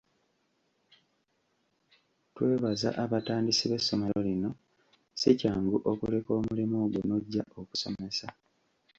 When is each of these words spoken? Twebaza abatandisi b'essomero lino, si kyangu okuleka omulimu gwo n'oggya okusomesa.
Twebaza 2.33 2.89
abatandisi 3.03 3.63
b'essomero 3.71 4.19
lino, 4.27 4.49
si 5.19 5.29
kyangu 5.39 5.77
okuleka 5.91 6.29
omulimu 6.39 6.77
gwo 6.91 7.01
n'oggya 7.05 7.43
okusomesa. 7.59 8.27